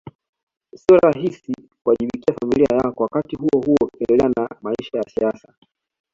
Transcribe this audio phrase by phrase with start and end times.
[0.75, 1.53] Sio rahisi
[1.83, 5.53] kuwajibikia familia yako wakati huohuo ukiendelea na maisha ya siasa